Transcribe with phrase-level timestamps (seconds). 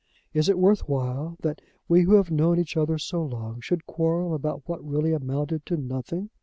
[0.33, 4.33] Is it worth while that we who have known each other so long should quarrel
[4.33, 6.31] about what really amounted to nothing?